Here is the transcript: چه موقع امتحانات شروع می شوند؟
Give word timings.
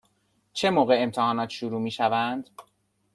چه 0.53 0.69
موقع 0.69 0.97
امتحانات 1.03 1.49
شروع 1.49 1.81
می 1.81 1.91
شوند؟ 1.91 2.49